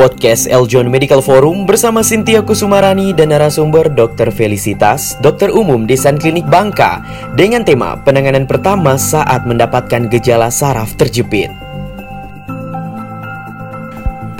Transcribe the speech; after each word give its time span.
Podcast 0.00 0.48
Eljon 0.48 0.88
Medical 0.88 1.20
Forum 1.20 1.68
bersama 1.68 2.00
Cynthia 2.00 2.40
Kusumarani 2.40 3.12
dan 3.12 3.36
narasumber 3.36 3.92
Dr. 3.92 4.32
Felicitas, 4.32 5.20
dokter 5.20 5.52
umum 5.52 5.84
di 5.84 5.92
San 5.92 6.16
Klinik 6.16 6.48
Bangka 6.48 7.04
dengan 7.36 7.60
tema 7.68 8.00
penanganan 8.00 8.48
pertama 8.48 8.96
saat 8.96 9.44
mendapatkan 9.44 10.08
gejala 10.08 10.48
saraf 10.48 10.96
terjepit. 10.96 11.52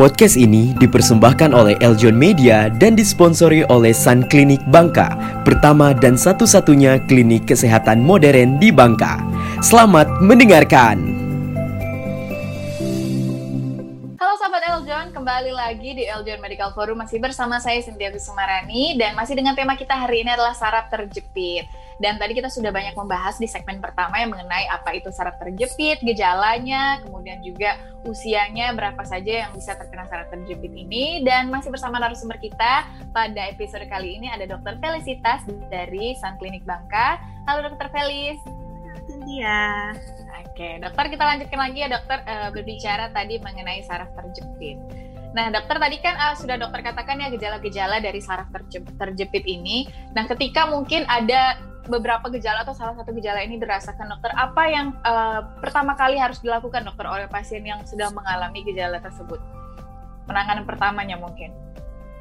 Podcast 0.00 0.40
ini 0.40 0.72
dipersembahkan 0.80 1.52
oleh 1.52 1.76
Eljon 1.84 2.16
Media 2.16 2.72
dan 2.72 2.96
disponsori 2.96 3.60
oleh 3.68 3.92
San 3.92 4.24
Klinik 4.24 4.64
Bangka, 4.72 5.12
pertama 5.44 5.92
dan 5.92 6.16
satu-satunya 6.16 7.04
klinik 7.04 7.44
kesehatan 7.44 8.00
modern 8.00 8.56
di 8.56 8.72
Bangka. 8.72 9.20
Selamat 9.60 10.08
mendengarkan. 10.24 11.19
Kembali 15.30 15.54
lagi 15.54 15.94
di 15.94 16.10
Eljon 16.10 16.42
Medical 16.42 16.74
Forum 16.74 17.06
masih 17.06 17.22
bersama 17.22 17.62
saya 17.62 17.78
Cynthia 17.86 18.10
Kusumarani 18.10 18.98
dan 18.98 19.14
masih 19.14 19.38
dengan 19.38 19.54
tema 19.54 19.78
kita 19.78 19.94
hari 19.94 20.26
ini 20.26 20.34
adalah 20.34 20.58
saraf 20.58 20.90
terjepit. 20.90 21.70
Dan 22.02 22.18
tadi 22.18 22.34
kita 22.34 22.50
sudah 22.50 22.74
banyak 22.74 22.98
membahas 22.98 23.38
di 23.38 23.46
segmen 23.46 23.78
pertama 23.78 24.18
yang 24.18 24.34
mengenai 24.34 24.66
apa 24.66 24.90
itu 24.90 25.06
saraf 25.14 25.38
terjepit, 25.38 26.02
gejalanya, 26.02 26.98
kemudian 27.06 27.38
juga 27.46 27.78
usianya 28.02 28.74
berapa 28.74 28.98
saja 29.06 29.46
yang 29.46 29.54
bisa 29.54 29.78
terkena 29.78 30.10
saraf 30.10 30.34
terjepit 30.34 30.74
ini 30.74 31.22
dan 31.22 31.46
masih 31.46 31.70
bersama 31.70 32.02
narasumber 32.02 32.42
kita 32.42 32.90
pada 33.14 33.54
episode 33.54 33.86
kali 33.86 34.18
ini 34.18 34.34
ada 34.34 34.50
Dr. 34.50 34.82
Felicitas 34.82 35.46
dari 35.70 36.18
San 36.18 36.42
Klinik 36.42 36.66
Bangka. 36.66 37.22
Halo 37.46 37.70
Dr. 37.70 37.86
Felis. 37.94 38.42
Cynthia. 39.06 39.94
Oke, 40.42 40.82
dokter 40.82 41.06
kita 41.06 41.22
lanjutkan 41.22 41.70
lagi 41.70 41.78
ya 41.86 41.88
dokter 41.88 42.18
uh, 42.26 42.50
berbicara 42.50 43.14
tadi 43.14 43.38
mengenai 43.38 43.86
saraf 43.86 44.10
terjepit. 44.18 45.09
Nah, 45.30 45.46
dokter 45.54 45.78
tadi 45.78 45.96
kan 46.02 46.14
uh, 46.18 46.34
sudah 46.34 46.58
dokter 46.58 46.82
katakan 46.82 47.22
ya 47.22 47.30
gejala-gejala 47.30 48.02
dari 48.02 48.18
saraf 48.18 48.50
terjepit 48.98 49.44
ini. 49.46 49.86
Nah, 50.14 50.26
ketika 50.26 50.66
mungkin 50.66 51.06
ada 51.06 51.54
beberapa 51.86 52.30
gejala 52.34 52.66
atau 52.66 52.74
salah 52.74 52.94
satu 52.98 53.14
gejala 53.14 53.42
ini 53.46 53.58
dirasakan 53.62 54.10
dokter, 54.10 54.34
apa 54.34 54.62
yang 54.66 54.86
uh, 55.06 55.46
pertama 55.62 55.94
kali 55.94 56.18
harus 56.18 56.42
dilakukan 56.42 56.82
dokter 56.82 57.06
oleh 57.06 57.26
pasien 57.30 57.62
yang 57.62 57.78
sedang 57.86 58.10
mengalami 58.14 58.66
gejala 58.66 58.98
tersebut? 58.98 59.38
Penanganan 60.26 60.66
pertamanya 60.66 61.14
mungkin. 61.18 61.54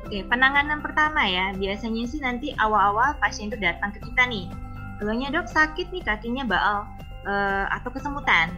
Oke, 0.05 0.23
penanganan 0.29 0.79
pertama 0.79 1.25
ya, 1.27 1.51
biasanya 1.57 2.07
sih 2.07 2.21
nanti 2.21 2.53
awal-awal 2.61 3.17
pasien 3.19 3.49
itu 3.49 3.57
datang 3.57 3.89
ke 3.89 3.99
kita 4.05 4.29
nih. 4.29 4.47
Keluarnya 5.01 5.33
dok 5.33 5.49
sakit 5.49 5.91
nih 5.91 6.03
kakinya 6.05 6.45
baal 6.45 6.85
uh, 7.25 7.65
atau 7.73 7.89
kesemutan 7.89 8.53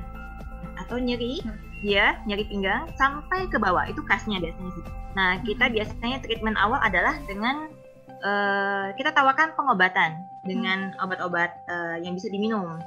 atau 0.76 1.00
nyeri. 1.00 1.40
Hmm 1.42 1.71
ya 1.82 2.22
nyeri 2.30 2.46
pinggang 2.46 2.86
sampai 2.96 3.50
ke 3.50 3.58
bawah 3.58 3.86
itu 3.90 4.02
khasnya 4.06 4.38
biasanya 4.38 4.72
sih. 4.78 4.86
Nah 5.18 5.42
kita 5.42 5.66
hmm. 5.68 5.74
biasanya 5.76 6.18
treatment 6.22 6.58
awal 6.62 6.78
adalah 6.82 7.18
dengan 7.26 7.70
uh, 8.22 8.94
kita 8.96 9.12
tawarkan 9.12 9.58
pengobatan 9.58 10.26
dengan 10.46 10.94
hmm. 10.94 11.04
obat-obat 11.04 11.52
uh, 11.68 11.98
yang 12.00 12.14
bisa 12.14 12.30
diminum. 12.30 12.78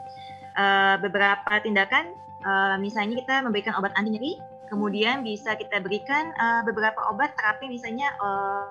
Uh, 0.54 0.94
beberapa 1.02 1.50
tindakan 1.66 2.14
uh, 2.46 2.78
misalnya 2.78 3.18
kita 3.18 3.42
memberikan 3.42 3.74
obat 3.74 3.90
anti 3.98 4.14
nyeri, 4.14 4.32
kemudian 4.70 5.26
bisa 5.26 5.58
kita 5.58 5.82
berikan 5.82 6.30
uh, 6.38 6.62
beberapa 6.62 7.10
obat 7.10 7.34
terapi 7.34 7.66
misalnya 7.66 8.14
uh, 8.22 8.70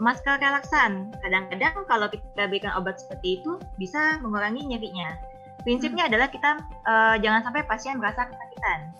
masker 0.00 0.40
relaksan. 0.40 1.12
Kadang-kadang 1.20 1.84
kalau 1.84 2.08
kita 2.08 2.48
berikan 2.48 2.72
obat 2.80 3.04
seperti 3.04 3.44
itu 3.44 3.60
bisa 3.76 4.16
mengurangi 4.24 4.64
nyerinya 4.64 5.33
prinsipnya 5.64 6.06
hmm. 6.06 6.10
adalah 6.12 6.28
kita 6.30 6.50
uh, 6.84 7.16
jangan 7.18 7.40
sampai 7.42 7.64
pasien 7.64 7.96
merasa 7.96 8.28
kesakitan. 8.28 8.92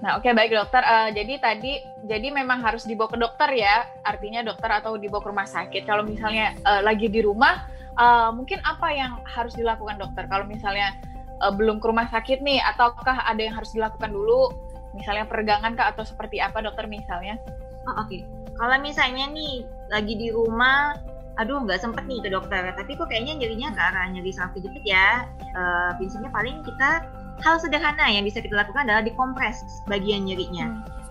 Nah, 0.00 0.16
oke 0.16 0.24
okay, 0.24 0.32
baik 0.32 0.52
dokter. 0.52 0.80
Uh, 0.80 1.12
jadi 1.12 1.36
tadi 1.40 1.80
jadi 2.08 2.32
memang 2.32 2.64
harus 2.64 2.88
dibawa 2.88 3.12
ke 3.12 3.18
dokter 3.20 3.52
ya, 3.52 3.84
artinya 4.04 4.40
dokter 4.40 4.68
atau 4.72 4.96
dibawa 4.96 5.20
ke 5.20 5.28
rumah 5.28 5.48
sakit. 5.48 5.84
Kalau 5.84 6.04
misalnya 6.04 6.56
uh, 6.64 6.80
lagi 6.80 7.12
di 7.12 7.20
rumah, 7.20 7.68
uh, 8.00 8.32
mungkin 8.32 8.60
apa 8.64 8.88
yang 8.92 9.20
harus 9.28 9.52
dilakukan 9.56 10.00
dokter? 10.00 10.24
Kalau 10.28 10.48
misalnya 10.48 10.96
uh, 11.44 11.52
belum 11.52 11.84
ke 11.84 11.86
rumah 11.88 12.08
sakit 12.08 12.40
nih, 12.40 12.64
ataukah 12.64 13.28
ada 13.28 13.40
yang 13.44 13.52
harus 13.52 13.76
dilakukan 13.76 14.08
dulu? 14.08 14.48
Misalnya 14.96 15.28
peregangan 15.28 15.76
kah 15.76 15.92
atau 15.92 16.02
seperti 16.02 16.40
apa 16.40 16.64
dokter 16.64 16.88
misalnya? 16.88 17.36
Oh, 17.84 18.00
oke. 18.00 18.08
Okay. 18.08 18.24
Kalau 18.56 18.76
misalnya 18.80 19.24
nih 19.32 19.64
lagi 19.88 20.14
di 20.16 20.28
rumah 20.32 20.96
aduh 21.40 21.64
nggak 21.64 21.80
sempet 21.80 22.04
nih 22.04 22.20
ke 22.20 22.28
dokter. 22.28 22.60
Tapi 22.76 22.92
kok 22.94 23.08
kayaknya 23.08 23.40
nyerinya 23.40 23.72
ke 23.72 23.80
arah 23.80 24.04
nyeri 24.12 24.30
saraf 24.30 24.52
kejepit 24.52 24.84
ya. 24.84 25.24
Uh, 25.56 25.96
prinsipnya 25.96 26.28
paling 26.28 26.60
kita 26.60 27.08
hal 27.40 27.56
sederhana 27.56 28.04
yang 28.12 28.28
bisa 28.28 28.44
kita 28.44 28.52
lakukan 28.52 28.84
adalah 28.84 29.00
dikompres 29.00 29.64
bagian 29.88 30.28
nyerinya. 30.28 30.68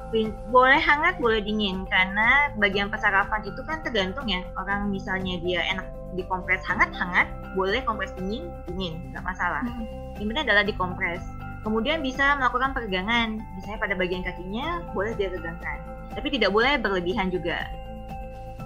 Hmm. 0.10 0.34
boleh 0.50 0.82
hangat 0.82 1.22
boleh 1.22 1.38
dingin 1.38 1.86
karena 1.86 2.50
bagian 2.58 2.90
persarafan 2.90 3.46
itu 3.46 3.62
kan 3.66 3.82
tergantung 3.86 4.26
ya. 4.30 4.42
Orang 4.58 4.90
misalnya 4.90 5.38
dia 5.42 5.62
enak 5.70 5.86
dikompres 6.18 6.66
hangat 6.66 6.90
hangat 6.98 7.30
boleh 7.54 7.82
kompres 7.86 8.10
dingin 8.18 8.50
dingin 8.70 9.14
nggak 9.14 9.26
masalah. 9.26 9.62
Hmm. 9.66 9.86
yang 10.22 10.30
penting 10.34 10.46
adalah 10.50 10.66
dikompres. 10.66 11.22
Kemudian 11.60 12.00
bisa 12.00 12.40
melakukan 12.40 12.72
peregangan. 12.72 13.38
Misalnya 13.60 13.80
pada 13.84 13.94
bagian 14.00 14.24
kakinya 14.26 14.82
boleh 14.96 15.14
diregangkan 15.14 16.00
tapi 16.14 16.28
tidak 16.34 16.52
boleh 16.54 16.76
berlebihan 16.82 17.30
juga 17.30 17.70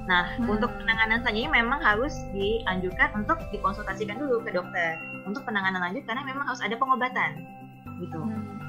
Nah, 0.03 0.35
hmm. 0.35 0.51
untuk 0.51 0.71
penanganan 0.75 1.23
selanjutnya 1.23 1.63
memang 1.63 1.79
harus 1.79 2.11
dianjurkan 2.35 3.23
untuk 3.23 3.39
dikonsultasikan 3.55 4.19
dulu 4.19 4.43
ke 4.43 4.51
dokter 4.51 4.99
untuk 5.23 5.47
penanganan 5.47 5.79
lanjut 5.79 6.03
karena 6.03 6.27
memang 6.27 6.43
harus 6.43 6.59
ada 6.59 6.75
pengobatan, 6.75 7.39
gitu. 8.03 8.19
Hmm. 8.19 8.59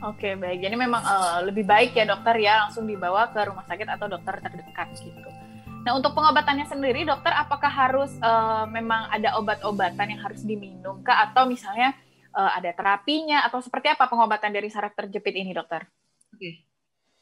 Oke, 0.00 0.32
baik. 0.38 0.64
Jadi 0.64 0.76
memang 0.80 1.02
uh, 1.04 1.44
lebih 1.44 1.66
baik 1.66 1.92
ya 1.92 2.08
dokter 2.08 2.40
ya 2.40 2.64
langsung 2.64 2.88
dibawa 2.88 3.28
ke 3.34 3.40
rumah 3.44 3.66
sakit 3.68 3.84
atau 3.84 4.06
dokter 4.08 4.40
terdekat 4.40 4.88
gitu. 4.96 5.28
Nah, 5.80 5.92
untuk 5.96 6.12
pengobatannya 6.16 6.64
sendiri, 6.68 7.04
dokter 7.04 7.32
apakah 7.32 7.68
harus 7.68 8.12
uh, 8.20 8.64
memang 8.70 9.12
ada 9.12 9.36
obat-obatan 9.36 10.16
yang 10.16 10.20
harus 10.20 10.44
diminum 10.44 11.04
kah 11.04 11.28
atau 11.28 11.44
misalnya 11.48 11.96
uh, 12.32 12.52
ada 12.56 12.72
terapinya 12.72 13.44
atau 13.44 13.60
seperti 13.60 13.92
apa 13.92 14.08
pengobatan 14.08 14.52
dari 14.52 14.72
saraf 14.72 14.96
terjepit 14.96 15.36
ini, 15.36 15.52
dokter? 15.52 15.84
Oke. 16.32 16.69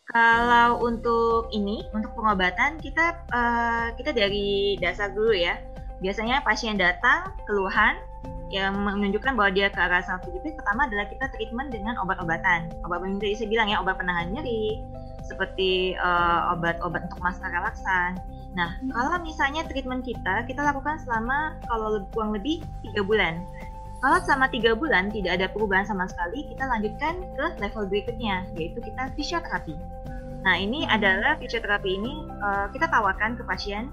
Kalau 0.08 0.80
untuk 0.80 1.52
ini, 1.52 1.84
untuk 1.92 2.16
pengobatan 2.16 2.80
kita 2.80 3.12
uh, 3.28 3.92
kita 3.92 4.16
dari 4.16 4.80
dasar 4.80 5.12
dulu 5.12 5.36
ya. 5.36 5.60
Biasanya 6.00 6.40
pasien 6.46 6.80
datang 6.80 7.34
keluhan 7.44 8.00
yang 8.48 8.72
menunjukkan 8.80 9.36
bahwa 9.36 9.52
dia 9.52 9.68
ke 9.68 9.76
arah 9.76 10.00
terjepit 10.00 10.56
pertama 10.56 10.88
adalah 10.88 11.04
kita 11.12 11.28
treatment 11.36 11.68
dengan 11.68 12.00
obat-obatan. 12.00 12.72
Obat 12.88 13.04
yang 13.04 13.20
tadi 13.20 13.36
saya 13.36 13.48
bilang 13.52 13.68
ya, 13.68 13.76
obat 13.84 14.00
penahan 14.00 14.32
nyeri, 14.32 14.80
seperti 15.28 15.92
uh, 16.00 16.56
obat-obat 16.56 17.12
untuk 17.12 17.20
masker 17.20 17.52
relaksan. 17.52 18.16
Nah, 18.56 18.80
kalau 18.88 19.20
misalnya 19.20 19.68
treatment 19.68 20.08
kita, 20.08 20.48
kita 20.48 20.64
lakukan 20.64 20.96
selama 21.04 21.60
kalau 21.68 22.00
kurang 22.16 22.32
lebih 22.32 22.64
tiga 22.80 23.04
bulan. 23.04 23.44
Kalau 23.98 24.22
selama 24.22 24.46
tiga 24.48 24.78
bulan 24.78 25.10
tidak 25.10 25.42
ada 25.42 25.46
perubahan 25.50 25.82
sama 25.82 26.06
sekali, 26.06 26.46
kita 26.46 26.70
lanjutkan 26.70 27.18
ke 27.34 27.46
level 27.58 27.84
berikutnya, 27.90 28.46
yaitu 28.54 28.78
kita 28.78 29.10
fisioterapi. 29.18 29.74
Nah, 30.48 30.56
ini 30.56 30.88
adalah 30.88 31.36
fisioterapi 31.36 32.00
ini 32.00 32.24
uh, 32.40 32.72
kita 32.72 32.88
tawarkan 32.88 33.36
ke 33.36 33.44
pasien 33.44 33.92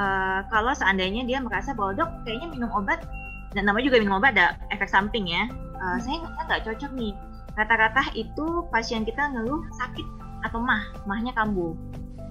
uh, 0.00 0.40
kalau 0.48 0.72
seandainya 0.72 1.28
dia 1.28 1.44
merasa 1.44 1.76
bahwa 1.76 1.92
dok 1.92 2.24
kayaknya 2.24 2.56
minum 2.56 2.72
obat 2.72 3.04
dan 3.52 3.68
namanya 3.68 3.92
juga 3.92 4.00
minum 4.00 4.16
obat 4.16 4.32
ada 4.32 4.56
efek 4.72 4.88
samping 4.88 5.28
ya. 5.28 5.44
Uh, 5.76 6.00
saya 6.00 6.24
nggak 6.24 6.64
cocok 6.64 6.96
nih. 6.96 7.12
Rata-rata 7.52 8.00
itu 8.16 8.64
pasien 8.72 9.04
kita 9.04 9.28
ngeluh 9.28 9.60
sakit 9.76 10.08
atau 10.48 10.56
mah, 10.64 10.80
mahnya 11.04 11.36
kambuh. 11.36 11.76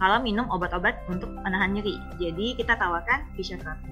Kalau 0.01 0.18
minum 0.18 0.50
obat-obat 0.50 1.06
untuk 1.06 1.30
menahan 1.46 1.69
nyeri. 1.69 2.01
Jadi 2.18 2.57
kita 2.57 2.74
tawarkan 2.74 3.30
fisioterapi. 3.38 3.86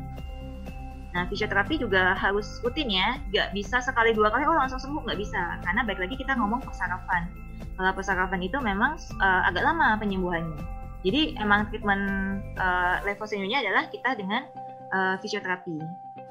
Nah, 1.17 1.25
fisioterapi 1.25 1.81
juga 1.81 2.13
harus 2.13 2.61
rutin 2.61 2.93
ya, 2.93 3.17
nggak 3.33 3.57
bisa 3.57 3.81
sekali 3.81 4.13
dua 4.13 4.29
kali, 4.29 4.45
oh 4.45 4.53
langsung 4.53 4.77
sembuh, 4.77 5.01
nggak 5.09 5.17
bisa. 5.17 5.57
Karena 5.65 5.81
baik 5.81 5.97
lagi 5.97 6.15
kita 6.21 6.37
ngomong 6.37 6.61
persarafan 6.61 7.47
kalau 7.77 7.93
persarafan 7.93 8.41
itu 8.41 8.57
memang 8.57 8.97
uh, 9.21 9.41
agak 9.45 9.61
lama 9.61 9.95
penyembuhannya. 10.01 10.57
Jadi 11.05 11.37
emang 11.37 11.69
treatment 11.69 12.41
uh, 12.57 12.99
level 13.05 13.29
selanjutnya 13.29 13.61
adalah 13.61 13.83
kita 13.87 14.17
dengan 14.17 14.41
uh, 14.89 15.15
fisioterapi. 15.21 15.77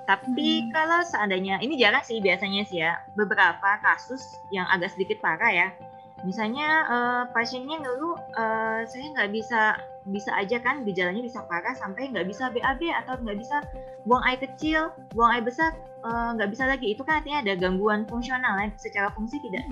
Tapi 0.07 0.67
hmm. 0.67 0.71
kalau 0.75 1.01
seandainya 1.07 1.63
ini 1.63 1.79
jarang 1.79 2.03
sih 2.03 2.19
biasanya 2.19 2.67
sih 2.67 2.83
ya 2.83 2.99
beberapa 3.15 3.79
kasus 3.83 4.23
yang 4.51 4.67
agak 4.75 4.91
sedikit 4.95 5.23
parah 5.23 5.51
ya. 5.55 5.69
Misalnya 6.25 6.69
uh, 6.89 7.23
pasiennya 7.35 7.83
ngeluh 7.83 8.17
uh, 8.37 8.81
saya 8.89 9.13
nggak 9.13 9.31
bisa 9.37 9.77
bisa 10.07 10.31
aja 10.39 10.63
kan 10.63 10.87
gejalanya 10.87 11.19
bisa 11.19 11.43
parah 11.51 11.75
sampai 11.75 12.09
nggak 12.15 12.31
bisa 12.31 12.49
BAB 12.55 12.89
atau 13.05 13.19
nggak 13.21 13.39
bisa 13.43 13.61
buang 14.07 14.23
air 14.25 14.39
kecil, 14.39 14.95
buang 15.13 15.35
air 15.35 15.45
besar 15.45 15.75
nggak 16.07 16.49
uh, 16.49 16.53
bisa 16.55 16.65
lagi 16.71 16.95
itu 16.95 17.03
kan 17.03 17.19
artinya 17.19 17.43
ada 17.43 17.53
gangguan 17.59 18.07
fungsional 18.07 18.63
ya 18.63 18.71
secara 18.79 19.11
fungsi 19.11 19.43
tidak 19.43 19.67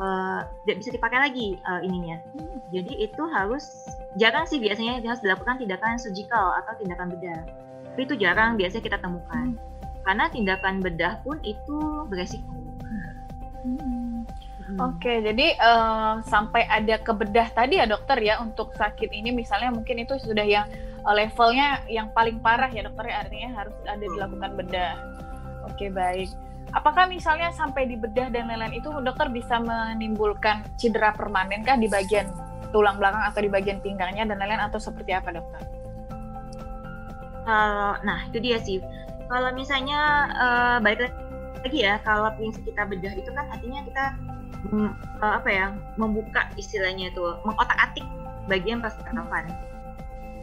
uh, 0.00 0.40
tidak 0.64 0.76
bisa 0.82 0.90
dipakai 0.96 1.18
lagi 1.20 1.46
uh, 1.68 1.80
ininya. 1.84 2.16
Hmm. 2.34 2.58
Jadi 2.72 2.92
itu 3.04 3.22
harus 3.30 3.86
jarang 4.16 4.48
sih 4.48 4.58
biasanya 4.58 5.04
harus 5.04 5.22
dilakukan 5.22 5.60
tindakan 5.60 6.00
surgical 6.00 6.56
atau 6.64 6.72
tindakan 6.80 7.12
bedah. 7.12 7.40
Tapi 7.92 8.00
itu 8.08 8.14
jarang 8.16 8.56
biasanya 8.56 8.82
kita 8.82 8.98
temukan. 8.98 9.54
Hmm. 9.54 10.02
Karena 10.06 10.24
tindakan 10.32 10.80
bedah 10.80 11.20
pun 11.22 11.36
itu 11.44 12.08
beresiko. 12.08 12.48
Hmm. 13.60 14.24
Oke, 14.78 15.18
jadi 15.24 15.58
uh, 15.58 16.22
sampai 16.22 16.62
ada 16.70 17.00
kebedah 17.02 17.50
tadi 17.50 17.82
ya 17.82 17.90
dokter 17.90 18.20
ya 18.22 18.38
untuk 18.38 18.70
sakit 18.78 19.10
ini 19.10 19.34
misalnya 19.34 19.74
mungkin 19.74 19.98
itu 19.98 20.14
sudah 20.20 20.46
yang 20.46 20.68
uh, 21.02 21.14
levelnya 21.16 21.82
yang 21.90 22.12
paling 22.14 22.38
parah 22.38 22.70
ya 22.70 22.86
dokter 22.86 23.10
ya 23.10 23.26
artinya 23.26 23.50
harus 23.56 23.74
ada 23.88 24.04
dilakukan 24.04 24.52
bedah. 24.54 24.94
Oke 25.66 25.90
baik. 25.90 26.30
Apakah 26.70 27.10
misalnya 27.10 27.50
sampai 27.50 27.90
di 27.90 27.98
bedah 27.98 28.30
dan 28.30 28.46
lain-lain 28.46 28.78
itu 28.78 28.94
dokter 29.02 29.26
bisa 29.26 29.58
menimbulkan 29.58 30.62
cedera 30.78 31.10
permanen 31.10 31.66
kah 31.66 31.74
di 31.74 31.90
bagian 31.90 32.30
tulang 32.70 32.94
belakang 33.02 33.26
atau 33.26 33.40
di 33.42 33.50
bagian 33.50 33.82
pinggangnya 33.82 34.22
dan 34.30 34.38
lain-lain 34.38 34.62
atau 34.70 34.78
seperti 34.78 35.10
apa 35.10 35.34
dokter? 35.34 35.66
Uh, 37.42 37.98
nah 38.06 38.22
itu 38.30 38.38
dia 38.38 38.62
sih. 38.62 38.78
Kalau 39.26 39.50
misalnya 39.50 40.30
uh, 40.38 40.76
balik 40.78 41.10
lagi 41.66 41.78
ya, 41.82 41.98
kalau 42.06 42.30
prinsip 42.38 42.62
kita 42.62 42.86
bedah 42.86 43.14
itu 43.18 43.30
kan 43.34 43.46
artinya 43.50 43.82
kita 43.82 44.04
uh, 44.72 44.92
apa 45.20 45.48
ya 45.48 45.66
membuka 45.96 46.48
istilahnya 46.56 47.10
itu 47.10 47.22
mengotak-atik 47.46 48.04
bagian 48.46 48.82
percakapan. 48.82 49.50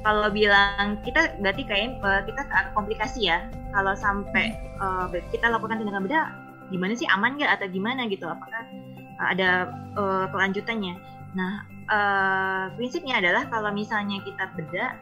Kalau 0.05 0.29
bilang 0.31 1.01
kita 1.03 1.35
berarti 1.43 1.63
kayak 1.67 1.99
uh, 1.99 2.21
kita 2.23 2.41
ke 2.47 2.71
komplikasi 2.71 3.27
ya. 3.27 3.49
Kalau 3.75 3.93
sampai 3.97 4.55
uh, 4.79 5.11
kita 5.33 5.51
lakukan 5.51 5.81
tindakan 5.83 6.07
bedah, 6.07 6.31
gimana 6.71 6.93
sih 6.95 7.09
aman 7.11 7.35
nggak 7.35 7.59
atau 7.59 7.67
gimana 7.67 8.07
gitu? 8.07 8.25
Apakah 8.29 8.63
ada 9.19 9.73
uh, 9.97 10.25
kelanjutannya? 10.31 10.95
Nah, 11.35 11.67
uh, 11.91 12.63
prinsipnya 12.79 13.19
adalah 13.19 13.49
kalau 13.51 13.73
misalnya 13.75 14.23
kita 14.23 14.47
bedah 14.55 14.95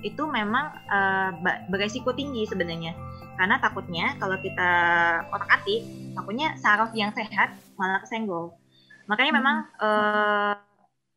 itu 0.00 0.22
memang 0.24 0.72
uh, 0.88 1.30
beresiko 1.68 2.12
tinggi 2.16 2.48
sebenarnya. 2.48 2.96
Karena 3.36 3.56
takutnya 3.56 4.16
kalau 4.20 4.36
kita 4.40 4.70
otak 5.32 5.48
atik 5.48 5.80
takutnya 6.12 6.52
saraf 6.60 6.92
yang 6.92 7.12
sehat 7.16 7.56
malah 7.80 8.00
kesenggol. 8.04 8.52
Makanya 9.08 9.32
memang 9.40 9.56
uh, 9.80 10.54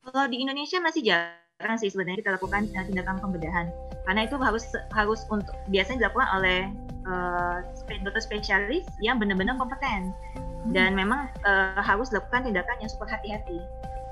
kalau 0.03 0.27
di 0.31 0.39
Indonesia 0.39 0.79
masih 0.79 1.03
jarang 1.03 1.77
sih 1.79 1.91
sebenarnya 1.91 2.23
kita 2.23 2.31
lakukan 2.39 2.67
uh, 2.75 2.85
tindakan 2.87 3.19
pembedahan. 3.19 3.67
Karena 4.07 4.27
itu 4.27 4.35
harus 4.39 4.67
harus 4.95 5.23
untuk 5.31 5.55
biasanya 5.71 6.07
dilakukan 6.07 6.29
oleh 6.39 6.59
uh, 7.07 7.57
dokter 8.03 8.23
spesialis 8.23 8.87
yang 9.03 9.19
benar-benar 9.19 9.59
kompeten. 9.59 10.15
Dan 10.71 10.95
memang 10.95 11.27
uh, 11.43 11.83
harus 11.83 12.07
dilakukan 12.07 12.47
tindakan 12.47 12.79
yang 12.79 12.87
super 12.87 13.11
hati-hati 13.11 13.59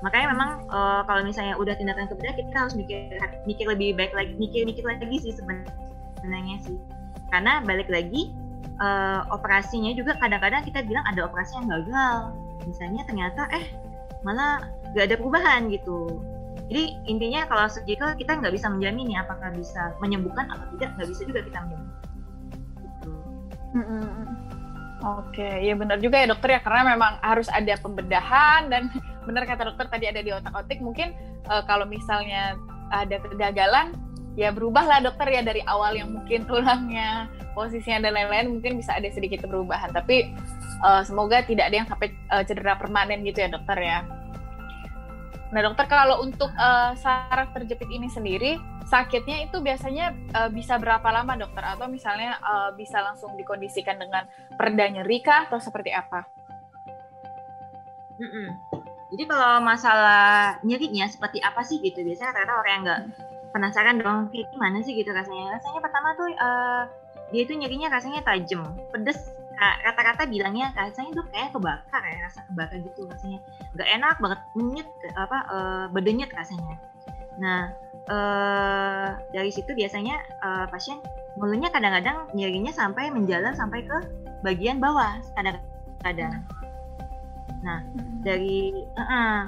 makanya 0.02 0.34
memang 0.34 0.50
uh, 0.68 1.06
kalau 1.06 1.22
misalnya 1.22 1.54
udah 1.56 1.78
tindakan 1.78 2.10
kebedah 2.10 2.34
kita 2.34 2.56
harus 2.58 2.74
mikir 2.74 3.16
mikir 3.46 3.66
lebih 3.70 3.94
baik 3.94 4.10
lagi 4.12 4.34
mikir 4.34 4.66
mikir 4.66 4.82
lagi 4.82 5.16
sih 5.22 5.32
sebenarnya 5.32 6.58
sih 6.66 6.76
karena 7.30 7.62
balik 7.62 7.86
lagi 7.86 8.34
uh, 8.82 9.24
operasinya 9.30 9.94
juga 9.94 10.18
kadang-kadang 10.18 10.66
kita 10.66 10.82
bilang 10.82 11.06
ada 11.06 11.30
operasi 11.30 11.54
yang 11.62 11.70
gagal 11.70 12.34
misalnya 12.66 13.02
ternyata 13.06 13.46
eh 13.54 13.70
malah 14.26 14.62
gak 14.94 15.10
ada 15.10 15.16
perubahan 15.18 15.70
gitu 15.70 16.22
jadi 16.70 16.84
intinya 17.04 17.44
kalau 17.50 17.68
surgical 17.68 18.16
kita 18.16 18.38
nggak 18.38 18.54
bisa 18.54 18.66
menjamin 18.70 19.12
ya 19.12 19.26
apakah 19.26 19.52
bisa 19.52 19.92
menyembuhkan 20.00 20.48
atau 20.48 20.66
tidak 20.76 20.94
nggak 20.96 21.08
bisa 21.10 21.22
juga 21.28 21.40
kita 21.44 21.58
menjamin 21.68 21.88
gitu. 22.80 23.12
Mm 23.76 23.84
-hmm. 23.84 24.24
Oke, 25.02 25.48
ya 25.66 25.74
benar 25.74 25.98
juga 25.98 26.22
ya 26.22 26.30
dokter 26.30 26.54
ya 26.54 26.60
karena 26.62 26.94
memang 26.94 27.18
harus 27.26 27.50
ada 27.50 27.74
pembedahan 27.82 28.70
dan 28.70 28.86
benar 29.22 29.46
kata 29.46 29.68
dokter 29.70 29.86
tadi 29.88 30.10
ada 30.10 30.20
di 30.20 30.30
otak-otik 30.34 30.82
mungkin 30.82 31.14
uh, 31.46 31.62
kalau 31.66 31.86
misalnya 31.86 32.58
ada 32.92 33.16
kegagalan 33.22 33.94
ya 34.34 34.48
berubahlah 34.48 35.04
dokter 35.04 35.28
ya 35.28 35.42
dari 35.44 35.60
awal 35.68 35.92
yang 35.92 36.12
mungkin 36.12 36.44
tulangnya 36.48 37.28
posisinya 37.52 38.08
dan 38.08 38.16
lain-lain 38.16 38.48
mungkin 38.58 38.80
bisa 38.80 38.96
ada 38.96 39.08
sedikit 39.12 39.44
perubahan 39.44 39.92
tapi 39.92 40.32
uh, 40.80 41.04
semoga 41.04 41.44
tidak 41.44 41.68
ada 41.68 41.76
yang 41.84 41.88
sampai 41.88 42.08
uh, 42.32 42.42
cedera 42.44 42.76
permanen 42.80 43.22
gitu 43.24 43.44
ya 43.44 43.48
dokter 43.52 43.78
ya. 43.78 44.00
Nah 45.52 45.60
dokter 45.60 45.84
kalau 45.84 46.24
untuk 46.24 46.48
uh, 46.56 46.96
saraf 46.96 47.52
terjepit 47.52 47.92
ini 47.92 48.08
sendiri 48.08 48.56
sakitnya 48.88 49.44
itu 49.46 49.60
biasanya 49.60 50.16
uh, 50.32 50.48
bisa 50.48 50.80
berapa 50.80 51.04
lama 51.12 51.36
dokter 51.36 51.60
atau 51.60 51.92
misalnya 51.92 52.40
uh, 52.40 52.70
bisa 52.72 53.04
langsung 53.04 53.36
dikondisikan 53.36 54.00
dengan 54.00 54.24
perda 54.56 54.88
nyeri 54.88 55.20
kah 55.20 55.44
atau 55.52 55.60
seperti 55.60 55.92
apa? 55.92 56.24
Jadi 59.12 59.28
kalau 59.28 59.60
masalah 59.60 60.56
nyerinya 60.64 61.04
seperti 61.04 61.44
apa 61.44 61.60
sih 61.60 61.84
gitu 61.84 62.00
biasanya 62.00 62.32
rata-rata 62.32 62.54
orang 62.56 62.72
yang 62.72 62.82
nggak 62.88 63.00
penasaran 63.52 64.00
dong 64.00 64.32
kayak 64.32 64.48
gimana 64.56 64.80
sih 64.80 64.96
gitu 64.96 65.12
rasanya. 65.12 65.60
Rasanya 65.60 65.80
pertama 65.84 66.08
tuh 66.16 66.28
uh, 66.40 66.82
dia 67.28 67.44
itu 67.44 67.52
nyerinya 67.52 67.92
rasanya 67.92 68.24
tajam, 68.24 68.72
pedes. 68.88 69.20
Rata-rata 69.62 70.26
bilangnya 70.26 70.74
rasanya 70.74 71.22
tuh 71.22 71.26
kayak 71.30 71.54
kebakar 71.54 72.02
ya 72.02 72.18
rasa 72.26 72.40
kebakar 72.50 72.82
gitu 72.82 73.06
rasanya. 73.06 73.38
Gak 73.78 73.88
enak 73.94 74.16
banget, 74.18 74.40
menyet 74.58 74.88
apa 75.14 75.38
uh, 75.46 75.84
bedenyet 75.92 76.32
rasanya. 76.34 76.80
Nah 77.38 77.70
uh, 78.10 79.08
dari 79.30 79.52
situ 79.52 79.70
biasanya 79.76 80.18
uh, 80.42 80.66
pasien 80.66 80.98
mulutnya 81.38 81.70
kadang-kadang 81.70 82.26
nyerinya 82.34 82.72
sampai 82.74 83.12
menjalar 83.12 83.54
sampai 83.54 83.84
ke 83.84 83.96
bagian 84.42 84.82
bawah 84.82 85.20
kadang-kadang. 85.38 86.42
Nah, 87.62 87.78
dari 88.26 88.74
uh 88.98 89.02
-uh, 89.02 89.38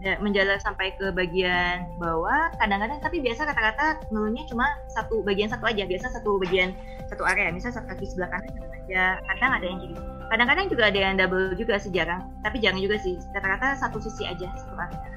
menjalar 0.00 0.56
sampai 0.64 0.96
ke 0.96 1.12
bagian 1.12 1.84
bawah, 2.00 2.48
kadang-kadang 2.56 3.04
tapi 3.04 3.20
biasa 3.20 3.44
kata-kata 3.44 4.00
ngeluhnya 4.08 4.48
cuma 4.48 4.64
satu 4.88 5.20
bagian 5.20 5.52
satu 5.52 5.68
aja, 5.68 5.84
biasa 5.84 6.08
satu 6.16 6.40
bagian 6.40 6.72
satu 7.12 7.22
area, 7.28 7.52
misalnya 7.52 7.84
satu 7.84 7.88
kaki 7.92 8.06
sebelah 8.08 8.32
kanan 8.32 8.52
aja, 8.80 9.20
kadang 9.28 9.52
ada 9.60 9.66
yang 9.68 9.78
gitu. 9.84 10.00
Kadang-kadang 10.32 10.66
juga 10.72 10.82
ada 10.88 10.98
yang 10.98 11.14
double 11.20 11.52
juga 11.52 11.76
sih 11.76 11.92
jarang, 11.92 12.32
tapi 12.40 12.64
jarang 12.64 12.80
juga 12.80 12.96
sih, 12.96 13.20
kata-kata 13.36 13.76
satu 13.76 14.00
sisi 14.00 14.24
aja 14.24 14.48
satu 14.56 14.74
area. 14.80 15.08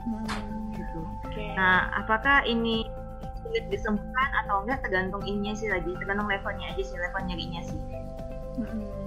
Hmm, 0.00 0.72
gitu. 0.72 1.00
Okay. 1.28 1.52
Nah, 1.52 1.92
apakah 1.92 2.40
ini 2.48 2.88
sulit 3.44 3.68
disembuhkan 3.68 4.28
atau 4.44 4.64
enggak 4.64 4.80
tergantung 4.80 5.20
ininya 5.28 5.52
sih 5.52 5.68
lagi, 5.68 5.92
tergantung 6.00 6.24
levelnya 6.24 6.72
aja 6.72 6.82
sih, 6.82 6.96
level 6.96 7.20
nyerinya 7.28 7.60
sih. 7.68 7.80
Hmm 8.64 9.04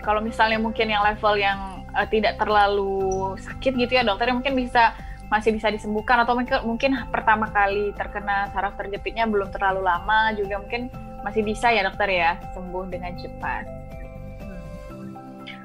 kalau 0.00 0.20
misalnya 0.24 0.58
mungkin 0.60 0.88
yang 0.88 1.04
level 1.04 1.34
yang 1.36 1.84
uh, 1.94 2.06
tidak 2.08 2.36
terlalu 2.40 3.34
sakit 3.40 3.76
gitu 3.76 3.92
ya 3.96 4.02
dokter 4.02 4.32
mungkin 4.32 4.56
bisa 4.56 4.96
masih 5.30 5.54
bisa 5.54 5.70
disembuhkan 5.70 6.18
atau 6.26 6.34
mungkin 6.34 6.58
mungkin 6.66 6.90
pertama 7.14 7.46
kali 7.54 7.94
terkena 7.94 8.50
saraf 8.50 8.74
terjepitnya 8.74 9.30
belum 9.30 9.54
terlalu 9.54 9.86
lama 9.86 10.34
juga 10.34 10.58
mungkin 10.58 10.90
masih 11.22 11.46
bisa 11.46 11.70
ya 11.70 11.86
dokter 11.86 12.10
ya 12.10 12.40
sembuh 12.56 12.90
dengan 12.90 13.14
cepat. 13.14 13.80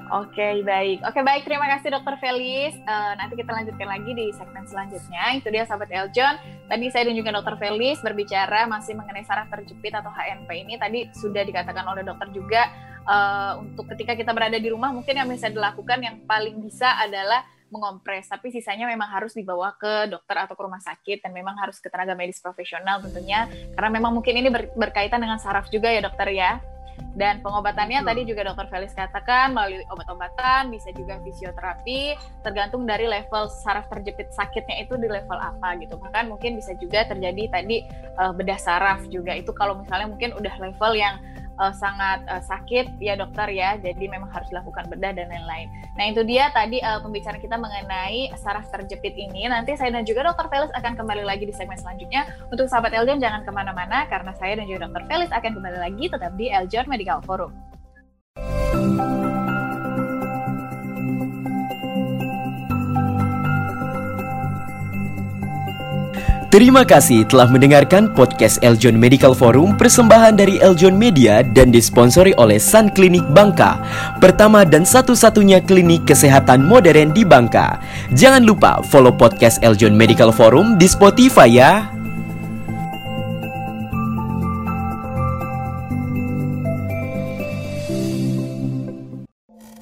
Oke 0.06 0.38
okay, 0.38 0.54
baik, 0.62 1.02
oke 1.02 1.18
okay, 1.18 1.22
baik 1.26 1.42
terima 1.42 1.66
kasih 1.66 1.90
dokter 1.90 2.14
Felis. 2.22 2.78
Uh, 2.86 3.18
nanti 3.18 3.34
kita 3.34 3.50
lanjutkan 3.50 3.90
lagi 3.90 4.14
di 4.14 4.30
segmen 4.30 4.62
selanjutnya. 4.62 5.34
Itu 5.34 5.50
dia 5.50 5.66
sahabat 5.66 5.90
Eljon. 5.90 6.38
Tadi 6.70 6.86
saya 6.94 7.10
dan 7.10 7.18
juga 7.18 7.34
dokter 7.34 7.58
Felis 7.58 7.98
berbicara 8.06 8.70
masih 8.70 8.94
mengenai 8.94 9.26
saraf 9.26 9.50
terjepit 9.50 9.90
atau 9.98 10.06
HNP 10.14 10.46
ini. 10.62 10.78
Tadi 10.78 11.10
sudah 11.10 11.42
dikatakan 11.42 11.82
oleh 11.90 12.06
dokter 12.06 12.30
juga 12.30 12.70
uh, 13.06 13.62
untuk 13.62 13.88
ketika 13.94 14.18
kita 14.18 14.34
berada 14.34 14.58
di 14.58 14.68
rumah 14.68 14.90
mungkin 14.92 15.14
yang 15.16 15.30
bisa 15.30 15.48
dilakukan 15.48 15.98
yang 16.02 16.16
paling 16.26 16.58
bisa 16.60 16.98
adalah 17.00 17.46
mengompres, 17.66 18.30
tapi 18.30 18.54
sisanya 18.54 18.86
memang 18.86 19.10
harus 19.10 19.34
dibawa 19.34 19.74
ke 19.74 20.06
dokter 20.06 20.38
atau 20.38 20.54
ke 20.54 20.62
rumah 20.62 20.78
sakit 20.78 21.18
dan 21.26 21.34
memang 21.34 21.58
harus 21.58 21.82
ke 21.82 21.90
tenaga 21.90 22.14
medis 22.14 22.38
profesional 22.38 23.02
tentunya 23.02 23.50
karena 23.74 23.90
memang 23.90 24.14
mungkin 24.14 24.38
ini 24.38 24.48
ber 24.54 24.70
berkaitan 24.78 25.18
dengan 25.18 25.42
saraf 25.42 25.66
juga 25.70 25.90
ya 25.90 25.98
dokter 26.02 26.30
ya. 26.30 26.62
Dan 27.16 27.44
pengobatannya 27.44 28.00
hmm. 28.00 28.08
tadi 28.08 28.24
juga 28.28 28.44
dokter 28.44 28.68
Felis 28.72 28.92
katakan 28.96 29.52
melalui 29.52 29.84
obat-obatan, 29.92 30.72
bisa 30.72 30.92
juga 30.96 31.20
fisioterapi, 31.24 32.16
tergantung 32.40 32.88
dari 32.88 33.04
level 33.08 33.52
saraf 33.52 33.88
terjepit 33.92 34.32
sakitnya 34.32 34.84
itu 34.84 34.96
di 34.96 35.08
level 35.08 35.36
apa 35.36 35.76
gitu. 35.80 35.96
Bahkan 36.00 36.28
mungkin 36.28 36.56
bisa 36.56 36.76
juga 36.76 37.04
terjadi 37.08 37.52
tadi 37.52 37.84
uh, 38.20 38.32
bedah 38.32 38.60
saraf 38.60 39.04
juga 39.12 39.36
itu 39.36 39.52
kalau 39.52 39.80
misalnya 39.80 40.08
mungkin 40.08 40.36
udah 40.36 40.54
level 40.60 40.92
yang 40.96 41.20
uh, 41.58 41.74
sangat 41.74 42.24
uh, 42.28 42.40
sakit 42.40 42.96
ya 43.02 43.18
dokter 43.18 43.50
ya. 43.52 43.76
Jadi 43.80 44.08
memang 44.08 44.30
harus 44.32 44.48
dilakukan 44.48 44.88
bedah 44.88 45.12
dan 45.12 45.28
lain-lain. 45.28 45.68
Nah 45.96 46.04
itu 46.08 46.22
dia 46.24 46.48
tadi 46.52 46.80
uh, 46.80 47.00
pembicaraan 47.02 47.40
kita 47.40 47.56
mengenai 47.58 48.32
saraf 48.40 48.68
terjepit 48.72 49.16
ini. 49.16 49.48
Nanti 49.48 49.76
saya 49.76 49.92
dan 49.92 50.06
juga 50.06 50.24
dokter 50.24 50.48
Felis 50.48 50.72
akan 50.72 50.92
kembali 50.96 51.24
lagi 51.26 51.44
di 51.44 51.54
segmen 51.54 51.76
selanjutnya. 51.76 52.28
Untuk 52.48 52.70
sahabat 52.70 52.94
Eljon 52.94 53.20
jangan 53.20 53.42
ke 53.44 53.50
mana-mana 53.52 54.08
karena 54.08 54.32
saya 54.36 54.56
dan 54.56 54.68
juga 54.68 54.88
dokter 54.88 55.04
Felis 55.08 55.32
akan 55.32 55.50
kembali 55.56 55.78
lagi 55.80 56.04
tetap 56.08 56.32
di 56.38 56.48
Eljon 56.52 56.86
Medical 56.88 57.20
Forum 57.24 57.52
Terima 66.56 66.88
kasih 66.88 67.28
telah 67.28 67.52
mendengarkan 67.52 68.08
podcast 68.16 68.56
Eljon 68.64 68.96
Medical 68.96 69.36
Forum 69.36 69.76
persembahan 69.76 70.40
dari 70.40 70.56
Eljon 70.56 70.96
Media 70.96 71.44
dan 71.44 71.68
disponsori 71.68 72.32
oleh 72.40 72.56
Sun 72.56 72.88
Klinik 72.96 73.28
Bangka, 73.36 73.76
pertama 74.24 74.64
dan 74.64 74.88
satu-satunya 74.88 75.60
klinik 75.60 76.08
kesehatan 76.08 76.64
modern 76.64 77.12
di 77.12 77.28
Bangka. 77.28 77.76
Jangan 78.16 78.48
lupa 78.48 78.80
follow 78.88 79.12
podcast 79.12 79.60
Eljon 79.60 79.92
Medical 79.92 80.32
Forum 80.32 80.80
di 80.80 80.88
Spotify 80.88 81.44
ya. 81.44 81.92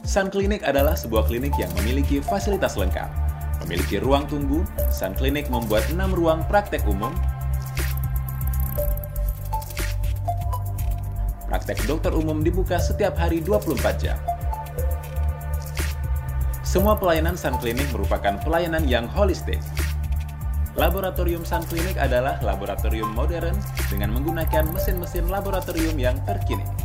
Sun 0.03 0.27
Clinic 0.27 0.67
adalah 0.67 0.99
sebuah 0.99 1.31
klinik 1.31 1.55
yang 1.55 1.71
memiliki 1.79 2.19
fasilitas 2.19 2.75
lengkap. 2.75 3.34
Memiliki 3.65 3.97
ruang 3.97 4.29
tunggu, 4.29 4.61
Sun 4.93 5.17
Clinic 5.17 5.49
membuat 5.49 5.89
6 5.89 5.97
ruang 6.13 6.45
praktek 6.53 6.85
umum, 6.85 7.17
praktek 11.49 11.81
dokter 11.89 12.13
umum 12.13 12.45
dibuka 12.45 12.77
setiap 12.77 13.17
hari 13.17 13.41
24 13.41 13.81
jam. 13.97 14.21
Semua 16.61 16.93
pelayanan 16.93 17.41
Sun 17.41 17.57
Clinic 17.57 17.89
merupakan 17.89 18.37
pelayanan 18.45 18.85
yang 18.85 19.09
holistik. 19.09 19.65
Laboratorium 20.77 21.47
Sun 21.49 21.65
Clinic 21.65 21.97
adalah 21.97 22.37
laboratorium 22.45 23.17
modern 23.17 23.57
dengan 23.89 24.13
menggunakan 24.13 24.69
mesin-mesin 24.77 25.25
laboratorium 25.33 25.97
yang 25.97 26.21
terkini. 26.29 26.84